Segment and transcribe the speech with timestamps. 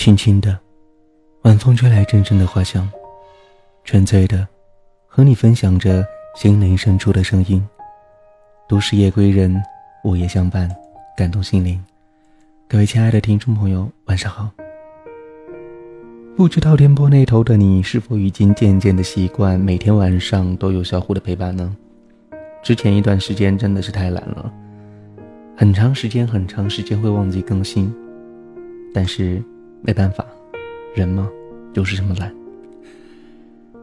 [0.00, 0.58] 轻轻的，
[1.42, 2.90] 晚风吹来阵阵的花香，
[3.84, 4.48] 纯粹的，
[5.06, 6.02] 和你分享着
[6.34, 7.62] 心灵深处的声音。
[8.66, 9.62] 都市夜归人，
[10.02, 10.74] 午夜相伴，
[11.14, 11.78] 感动心灵。
[12.66, 14.48] 各位亲爱的听众朋友，晚上好。
[16.34, 21.76] 不知道电波那头的你，是否已经渐渐的习惯每天晚上都有小虎的陪伴呢？
[22.62, 24.50] 之前一段时间真的是太懒了，
[25.54, 27.94] 很长时间很长时间会忘记更新，
[28.94, 29.42] 但是
[29.82, 30.24] 没办法，
[30.94, 31.28] 人嘛
[31.72, 32.34] 就是这么懒。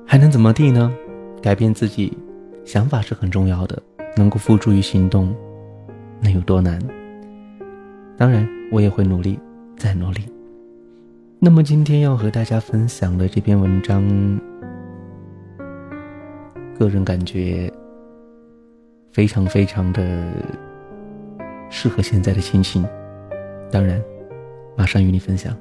[0.06, 0.92] 还能怎么地呢？
[1.42, 2.18] 改变自己
[2.66, 3.82] 想法是很重要的，
[4.16, 5.36] 能够付诸于行动，
[6.20, 6.80] 那有多难？
[8.18, 9.40] 当然，我也会努力，
[9.78, 10.22] 再努力。
[11.40, 14.02] 那么今天要和大家分享的这篇文章，
[16.78, 17.72] 个人感觉。
[19.14, 20.32] 非常非常的
[21.72, 22.86] 适合现在的心情，
[23.72, 24.00] 当然，
[24.76, 25.58] 马上与你分享。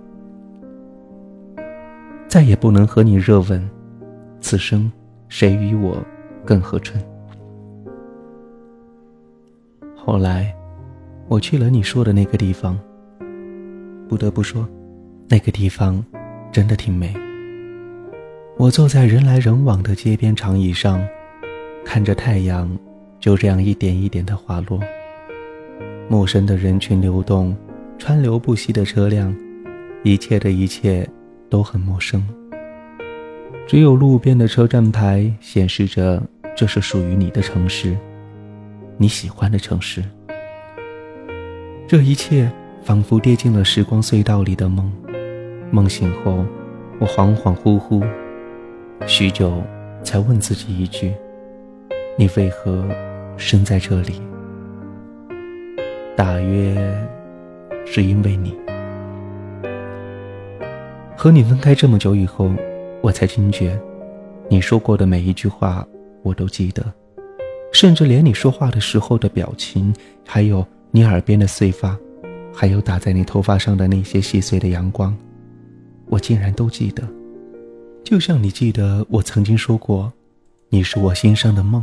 [2.37, 3.66] 再也不能和你热吻，
[4.43, 4.93] 此生
[5.27, 5.97] 谁与我
[6.45, 7.02] 更合衬？
[9.97, 10.55] 后来，
[11.29, 12.79] 我去了你说的那个地方。
[14.07, 14.69] 不得不说，
[15.30, 16.05] 那个地方
[16.52, 17.15] 真的挺美。
[18.59, 21.03] 我坐在人来人往的街边长椅上，
[21.87, 22.71] 看着太阳。
[23.19, 24.79] 就这样一点一点的滑落。
[26.07, 27.57] 陌生的人群流动，
[27.97, 29.35] 川流不息的车辆，
[30.03, 31.09] 一切的一切
[31.49, 32.23] 都很陌生。
[33.66, 36.23] 只有路边的车站牌显示着
[36.57, 37.97] 这是属于你的城市，
[38.97, 40.03] 你喜欢的城市。
[41.88, 42.51] 这一切
[42.83, 44.93] 仿佛跌进了时光隧道里的梦。
[45.71, 46.45] 梦醒后，
[47.01, 48.05] 我恍恍惚惚，
[49.07, 49.63] 许久
[50.03, 51.13] 才问自己一句。
[52.16, 52.88] 你为何
[53.37, 54.23] 生在这里？
[56.16, 56.75] 大约
[57.85, 58.57] 是因为你。
[61.27, 62.52] 和你分开这么久以后，
[63.02, 63.77] 我才惊觉，
[64.49, 65.84] 你说过的每一句话
[66.22, 66.84] 我都记得，
[67.72, 69.92] 甚至连你说话的时候的表情，
[70.25, 71.98] 还有你耳边的碎发，
[72.54, 75.12] 还有打在你头发上的那些细碎的阳光，
[76.06, 77.03] 我竟然都记得。
[78.04, 80.12] 就像你记得我曾经说过，
[80.69, 81.82] 你是我心上的梦。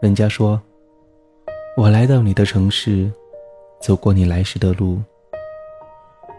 [0.00, 0.62] 人家说，
[1.76, 3.10] 我来到你的城市，
[3.80, 5.02] 走过你来时的路，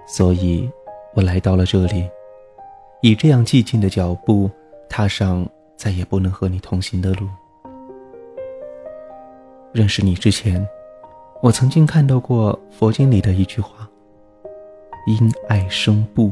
[0.07, 0.71] 所以
[1.13, 2.09] 我来到了这里，
[3.01, 4.49] 以这样寂静的脚步，
[4.89, 7.27] 踏上再也不能和你同行的路。
[9.73, 10.65] 认识你之前，
[11.41, 13.89] 我曾经看到过佛经里的一句话
[15.05, 16.31] ：“因爱生怖。”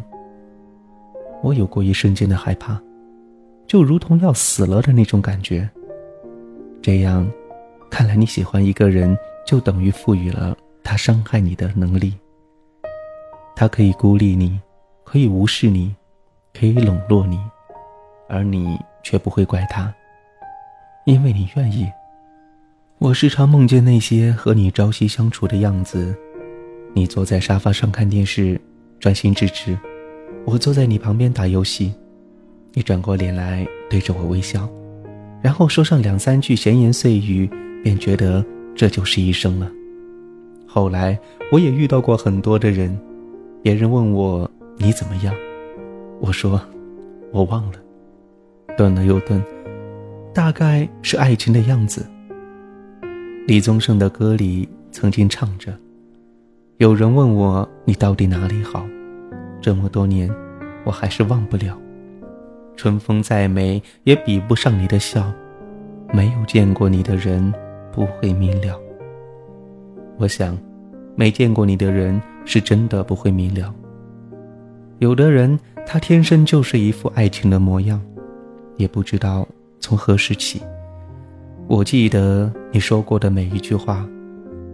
[1.44, 2.82] 我有过一瞬间的害怕，
[3.68, 5.70] 就如同要死了的那种感觉。
[6.82, 7.30] 这样，
[7.90, 12.14] 看来你喜欢一个人，就等于赋予了他伤害你的能力。
[13.56, 14.60] 他可以孤立你，
[15.12, 15.96] 可以无视你，
[16.54, 17.40] 可以冷落你，
[18.28, 19.92] 而你却不会怪他，
[21.04, 21.88] 因为你愿意。
[23.00, 26.16] 我时常梦见那些和你朝夕相处的样子，
[26.94, 28.62] 你坐在沙发上看电视，
[29.00, 29.76] 专心致志；
[30.46, 31.92] 我坐在你旁边打游戏，
[32.74, 34.70] 你转过脸来对着我微笑。
[35.42, 37.50] 然后说上两三句闲言碎语，
[37.84, 39.72] 便觉得这就是一生了。
[40.68, 41.18] 后来
[41.52, 42.96] 我也遇到过很多的人，
[43.64, 44.48] 别人问我
[44.82, 45.36] 你怎么样，
[46.22, 46.60] 我说
[47.34, 47.74] 我忘了，
[48.78, 49.44] 顿了又顿，
[50.34, 52.06] 大概是爱情的样子。
[53.46, 55.78] 李宗盛的歌里曾经唱着
[56.80, 58.86] ：“有人问我你到底哪里好，
[59.60, 60.34] 这么多年，
[60.86, 61.78] 我还是忘不了。”
[62.78, 65.30] 春风再美，也比不上你的笑。
[66.14, 67.54] 没有见过你的人，
[67.92, 68.80] 不会明了。
[70.18, 70.58] 我想，
[71.16, 73.76] 没见过你的人，是真的不会明了。
[75.00, 78.02] 有的人，他天生就是一副爱情的模样，
[78.76, 79.48] 也不知道
[79.80, 80.62] 从何时起。
[81.68, 84.06] 我记得你说过的每一句话，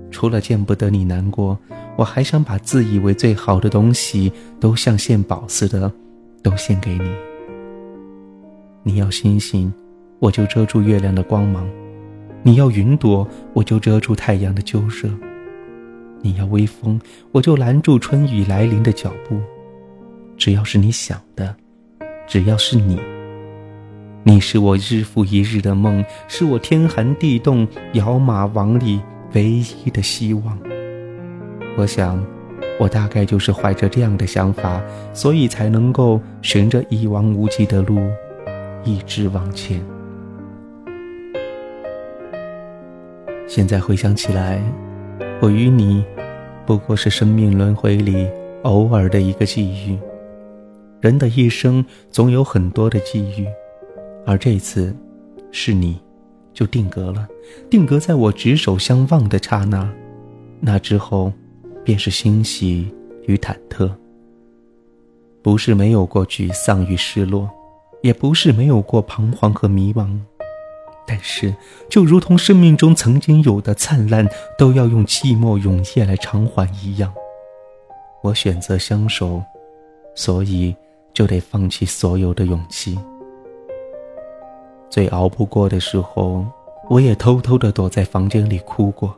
[0.09, 1.55] 除了见不得你难过，
[1.95, 5.91] 我还想把自以为最好的东西，都像献宝似的，
[6.41, 7.11] 都献给你。
[8.81, 9.71] 你要星星，
[10.17, 11.63] 我就遮住月亮的光芒；
[12.41, 15.07] 你要云朵，我就遮住太阳的揪热；
[16.21, 16.99] 你要微风，
[17.31, 19.39] 我就拦住春雨来临的脚步。
[20.37, 21.55] 只要是你想的，
[22.27, 22.99] 只要是你，
[24.23, 28.99] 你是我日复一日的梦，是我天寒地冻、摇马王里
[29.33, 30.57] 唯一的希望。
[31.77, 32.23] 我想，
[32.79, 34.81] 我大概就是怀着这样的想法，
[35.13, 37.99] 所以才能够循着一望无际的路。
[38.83, 39.81] 一直往前。
[43.47, 44.61] 现在回想起来，
[45.41, 46.03] 我与你
[46.65, 48.27] 不过是生命轮回里
[48.63, 49.97] 偶尔的一个际遇。
[51.05, 53.45] 人的一生总有很多的际遇，
[54.25, 54.91] 而这次，
[55.51, 56.01] 是你，
[56.51, 57.27] 就定格了，
[57.69, 59.87] 定格在我执手相望的刹那。
[60.59, 61.31] 那之后，
[61.83, 62.91] 便是欣喜
[63.27, 63.87] 与忐忑。
[65.43, 67.47] 不是没有过沮丧与失落，
[68.01, 70.09] 也不是没有过彷徨和迷茫，
[71.05, 71.53] 但是，
[71.87, 77.13] 就如同生命中曾经有的灿烂，都要用寂寞永夜来偿还一样。
[78.23, 79.43] 我选择相守，
[80.15, 80.75] 所以。
[81.15, 82.99] 就得放弃所有的勇气。
[84.89, 86.45] 最熬不过的时候，
[86.89, 89.15] 我也偷偷的躲在房间里哭过。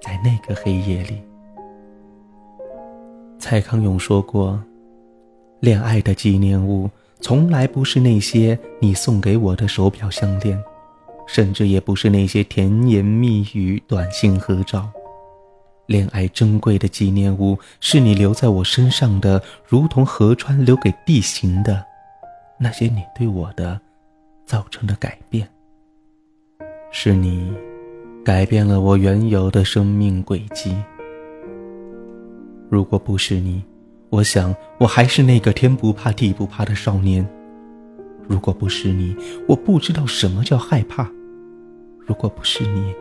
[0.00, 1.22] 在那个黑夜里，
[3.38, 4.62] 蔡康永说过
[5.60, 6.88] ：“恋爱的纪念物，
[7.20, 10.62] 从来不是那些你送给我的手表、项链，
[11.26, 14.88] 甚至也不是那些甜言蜜语、短信合照。”
[15.86, 21.84] 恋爱珍贵的纪念物，是你留在我身上的，如同河川留给地形的，
[22.58, 23.80] 那些你对我的
[24.44, 25.48] 造成的改变。
[26.90, 27.52] 是你
[28.24, 30.74] 改变了我原有的生命轨迹。
[32.68, 33.62] 如果不是你，
[34.08, 37.24] 我想我还是那个天不怕地不怕的少年。
[38.26, 39.16] 如果不是你，
[39.46, 41.08] 我不知道什么叫害怕。
[41.98, 42.92] 如果不是你，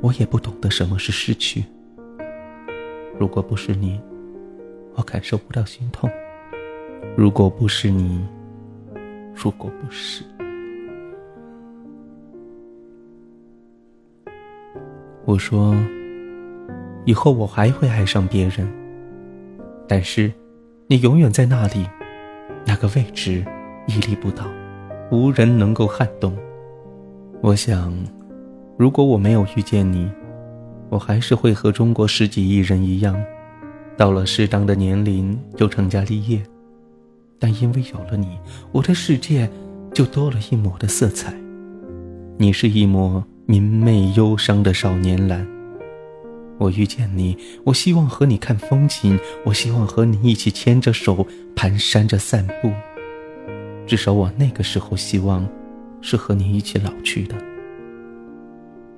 [0.00, 1.64] 我也不懂得什么是失去。
[3.18, 4.00] 如果不是你，
[4.94, 6.08] 我感受不到心痛。
[7.16, 8.24] 如果不是你，
[9.34, 10.22] 如果不是，
[15.24, 15.74] 我说，
[17.06, 18.68] 以后我还会爱上别人。
[19.88, 20.32] 但是，
[20.86, 21.88] 你永远在那里，
[22.64, 23.44] 那个位置
[23.88, 24.44] 屹立不倒，
[25.10, 26.36] 无人能够撼动。
[27.40, 27.92] 我想，
[28.76, 30.08] 如果我没有遇见你。
[30.90, 33.14] 我还是会和中国十几亿人一样，
[33.94, 36.42] 到了适当的年龄就成家立业，
[37.38, 38.38] 但因为有了你，
[38.72, 39.50] 我的世界
[39.92, 41.34] 就多了一抹的色彩。
[42.38, 45.46] 你是一抹明媚忧伤的少年蓝。
[46.56, 52.72] 我遇见你，我希望和你看风景，我希望和你一起牵着手蹒跚着散步。
[53.86, 55.46] 至少我那个时候希望，
[56.00, 57.34] 是和你一起老去的。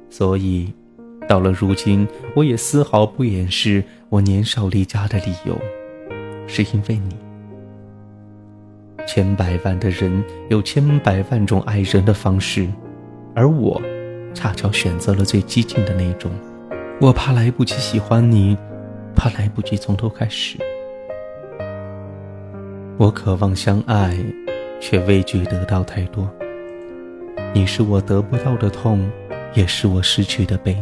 [0.08, 0.72] 所以。
[1.30, 5.56] 到了如今，我也丝毫不掩饰我年少离家的理由，
[6.48, 7.16] 是因为你。
[9.06, 12.66] 千百万的人有千百万种爱人的方式，
[13.32, 13.80] 而我，
[14.34, 16.32] 恰巧选择了最激进的那种。
[17.00, 18.58] 我怕来不及喜欢你，
[19.14, 20.58] 怕来不及从头开始。
[22.98, 24.18] 我渴望相爱，
[24.80, 26.28] 却畏惧得到太多。
[27.54, 29.08] 你是我得不到的痛，
[29.54, 30.76] 也是我失去的悲。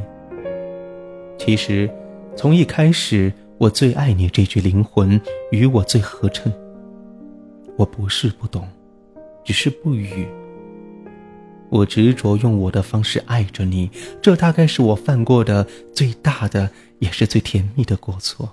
[1.38, 1.88] 其实，
[2.36, 5.18] 从一开始，我最爱你这句灵魂
[5.50, 6.52] 与我最合衬。
[7.76, 8.68] 我不是不懂，
[9.44, 10.26] 只是不语。
[11.70, 13.90] 我执着用我的方式爱着你，
[14.20, 16.68] 这大概是我犯过的最大的，
[16.98, 18.48] 也是最甜蜜的过错。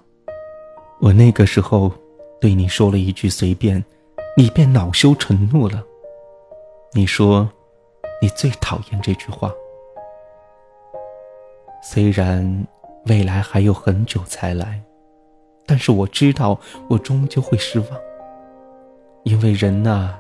[1.01, 1.91] 我那个时候
[2.39, 3.83] 对你说了一句随便，
[4.38, 5.83] 你便恼羞成怒了。
[6.93, 7.49] 你说，
[8.21, 9.51] 你最讨厌这句话。
[11.83, 12.65] 虽然。
[13.07, 14.81] 未来还有很久才来，
[15.65, 16.59] 但是我知道
[16.89, 17.89] 我终究会失望。
[19.24, 20.13] 因为人呐，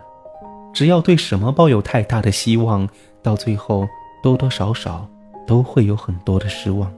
[0.73, 2.87] 只要对什么抱有太大的希望，
[3.21, 3.87] 到最后
[4.21, 5.07] 多多少少
[5.47, 6.91] 都会有很多的失望。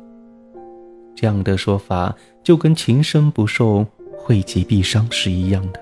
[1.15, 3.85] 这样的说法就跟情深不寿，
[4.17, 5.81] 惠及必伤是一样的。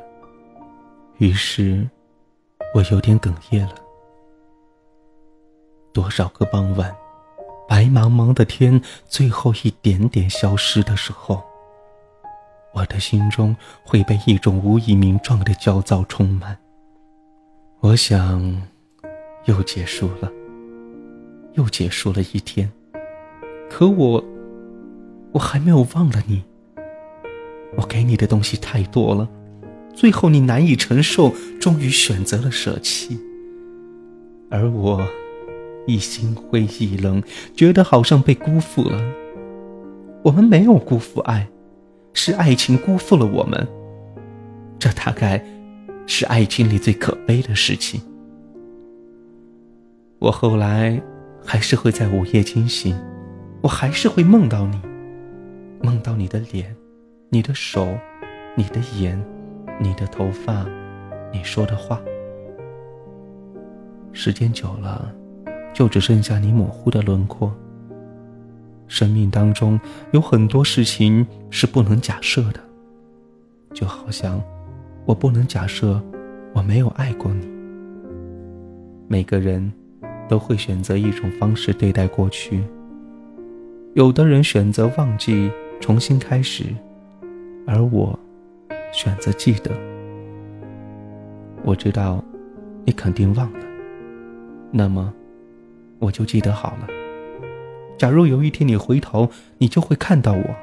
[1.18, 1.88] 于是，
[2.74, 3.76] 我有点哽咽了。
[5.92, 6.96] 多少个傍晚。
[7.68, 11.44] 白茫茫的天，最后一点点消失的时候，
[12.74, 16.58] 我的心中会被一种无以名状的焦躁充满。
[17.80, 18.62] 我想，
[19.46, 20.32] 又结束了，
[21.54, 22.72] 又结束了一天。
[23.70, 24.24] 可我，
[25.32, 26.44] 我还没有忘了你。
[27.78, 29.28] 我给你的东西太多了，
[29.94, 33.20] 最后你难以承受，终于选择了舍弃，
[34.52, 35.02] 而我。
[35.86, 37.22] 一心灰意冷，
[37.56, 39.02] 觉得好像被辜负了。
[40.24, 41.48] 我们没有辜负爱，
[42.14, 43.68] 是爱情辜负了我们。
[44.80, 45.44] 这大概
[46.08, 48.02] 是爱情里最可悲的事情。
[50.20, 51.02] 我后来
[51.44, 52.96] 还是会在午夜惊醒，
[53.62, 54.82] 我还是会梦到你，
[55.82, 56.76] 梦到你的脸，
[57.30, 57.96] 你的手，
[58.56, 59.24] 你的眼，
[59.80, 60.66] 你的头发，
[61.32, 62.02] 你说的话。
[64.12, 65.14] 时间久了。
[65.76, 67.54] 就只剩下你模糊的轮廓。
[68.88, 69.78] 生命当中
[70.12, 72.60] 有很多事情是不能假设的，
[73.74, 74.42] 就好像
[75.06, 76.02] 我不能假设
[76.54, 77.46] 我没有爱过你。
[79.10, 79.70] 每个人
[80.30, 82.64] 都会选择一种方式对待过去，
[83.96, 85.52] 有的人选择忘记，
[85.82, 86.64] 重新开始，
[87.68, 88.18] 而我
[88.94, 89.72] 选择记得。
[91.64, 92.24] 我知道
[92.86, 93.60] 你肯定忘了，
[94.72, 95.14] 那么
[96.06, 96.88] 我就记得好了。
[97.98, 100.56] 假如有一天你回头，你就会看到我，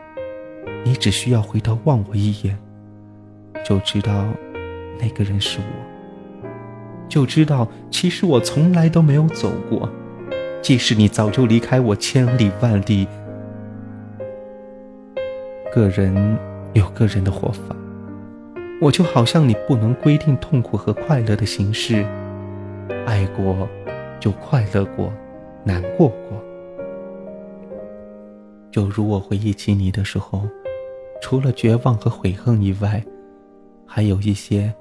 [0.84, 2.56] 你只需要回头望我一眼，
[3.64, 4.26] 就知道
[5.00, 6.46] 那个人是我，
[7.08, 9.88] 就知道其实我从来都没有走过，
[10.60, 13.08] 即使你早就离开我千里万里。
[15.74, 16.38] 个人
[16.74, 17.74] 有个人的活法，
[18.80, 22.04] 我就好像你不能规定痛苦和快乐的形式，
[23.06, 23.66] 爱过
[24.20, 25.10] 就快乐过，
[25.64, 26.42] 难过过。
[28.70, 30.42] 就如我回忆起你的时候，
[31.20, 33.04] 除了绝望和悔恨以外，
[33.86, 34.74] 还有一些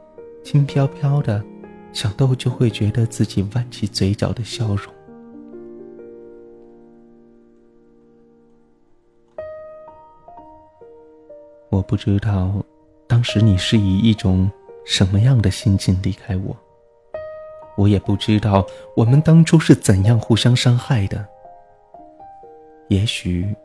[0.43, 1.43] 轻飘飘的，
[1.91, 4.93] 想到就会觉得自己弯起嘴角的笑容。
[11.69, 12.63] 我不知道，
[13.07, 14.49] 当时你是以一种
[14.85, 16.55] 什么样的心境离开我。
[17.77, 21.25] 我也不知道我们当初是怎样互相伤害的。
[22.89, 23.55] 也许。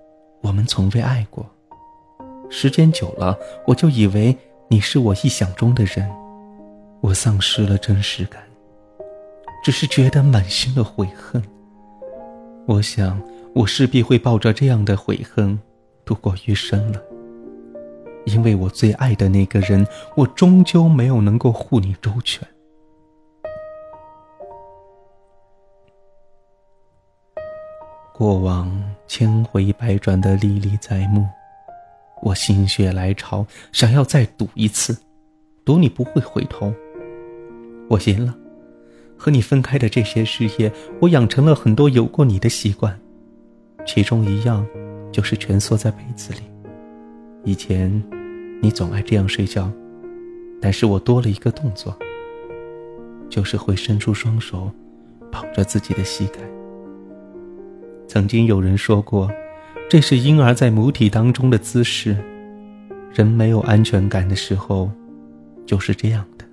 [0.43, 1.45] 我们从未爱过，
[2.49, 3.37] 时间久了，
[3.67, 4.37] 我就以为
[4.69, 6.09] 你是我臆想中的人，
[7.01, 8.41] 我丧失了真实感，
[9.65, 11.43] 只是觉得满心的悔恨。
[12.69, 13.21] 我想，
[13.57, 15.59] 我势必会抱着这样的悔恨
[16.05, 17.03] 度过余生了，
[18.27, 19.85] 因为我最爱的那个人，
[20.17, 22.47] 我终究没有能够护你周全。
[28.19, 28.73] 过往
[29.07, 31.29] 千回百转的历历在目，
[32.23, 34.97] 我心血来潮，想要再赌一次，
[35.67, 36.73] 赌你不会回头。
[37.91, 38.35] 我赢了，
[39.19, 42.99] 和你分开的这些日夜，我养成了很多有过你的习惯，
[43.85, 44.67] 其中一样
[45.13, 46.39] 就是蜷缩在被子里。
[47.45, 48.03] 以前
[48.63, 49.71] 你总爱这样睡觉，
[50.59, 51.95] 但是我多了一个动作，
[53.29, 54.73] 就是会伸出双手，
[55.31, 56.41] 抱着自己的膝盖。
[58.07, 59.31] 曾经有人说过，
[59.91, 62.17] 这是婴儿在母体当中的姿势。
[63.13, 64.91] 人没有安全感的时候，
[65.65, 66.45] 就是这样的。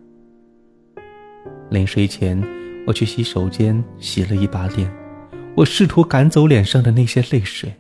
[1.70, 2.42] 临睡前，
[2.88, 4.90] 我去洗手间洗了一把脸，
[5.56, 7.74] 我试图赶走脸上的那些泪水。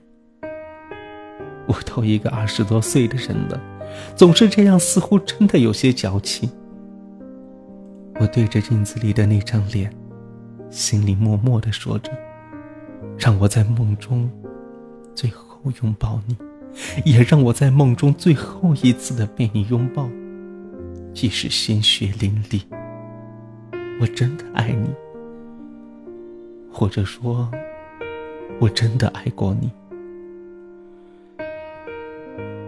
[1.65, 3.61] 我都一个二十多岁的人了，
[4.15, 6.49] 总是这样，似乎真的有些矫情。
[8.19, 9.91] 我对着镜子里的那张脸，
[10.69, 12.11] 心里默默的说着。
[13.23, 14.29] 让我在梦中
[15.15, 16.35] 最后拥抱你，
[17.05, 20.09] 也让我在梦中最后一次的被你拥抱，
[21.13, 22.61] 即使鲜血淋漓。
[24.01, 24.89] 我真的爱你，
[26.69, 27.49] 或者说，
[28.59, 29.71] 我真的爱过你。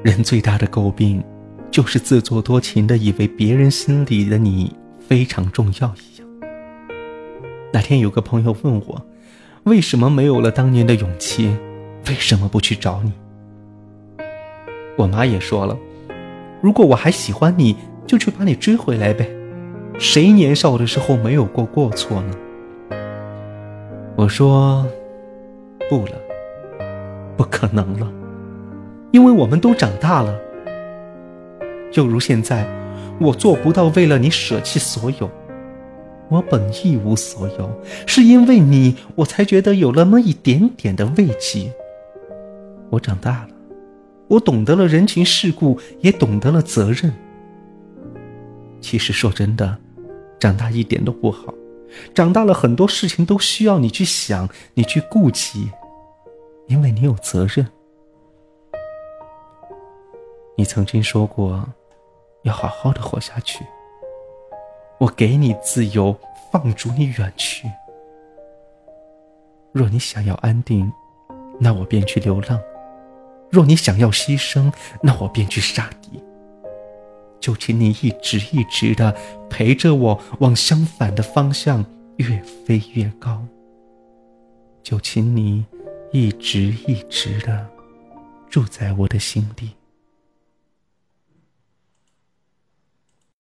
[0.04, 1.22] 人最大的诟病，
[1.70, 4.74] 就是自作多情的以为别人心里的你
[5.06, 6.30] 非常重要一样。
[7.74, 9.06] 那天有个朋友问我。
[9.66, 11.50] 为什么没有了当年的勇气？
[12.08, 13.12] 为什么不去找你？
[14.96, 15.76] 我妈也说了，
[16.62, 19.28] 如果我还喜欢你，就去把你追回来呗。
[19.98, 22.36] 谁年少的时候没有过过错呢？
[24.16, 24.86] 我说，
[25.90, 26.12] 不了，
[27.36, 28.08] 不可能了，
[29.12, 30.40] 因为我们都长大了。
[31.92, 32.68] 就如现在，
[33.20, 35.28] 我做不到为了你舍弃所有。
[36.30, 37.70] 我本一无所有，
[38.08, 41.72] 是因为你，我才觉得有那么一点点的慰藉。
[42.90, 43.50] 我长大了，
[44.28, 47.14] 我懂得了人情世故，也懂得了责任。
[48.82, 49.78] 其实说真的，
[50.40, 51.54] 长大一点都不好。
[52.14, 55.70] 长大了，很多事情都需要你去想，你去顾及，
[56.68, 57.66] 因为你有责任。
[60.58, 61.64] 你曾经说过，
[62.44, 63.64] 要好好的活下去。
[65.00, 66.18] 我给你自由，
[66.52, 67.70] 放逐你远去。
[69.72, 70.92] 若你想要安定，
[71.60, 72.58] 那我便去流浪；
[73.50, 74.72] 若你想要牺牲，
[75.02, 76.24] 那我便去杀敌。
[77.42, 79.16] 就请你一直一直的
[79.50, 81.86] 陪着我，往相反的方向
[82.16, 83.46] 越飞越高。
[84.82, 85.66] 就请你
[86.12, 87.68] 一直一直的
[88.50, 89.72] 住在我的心里。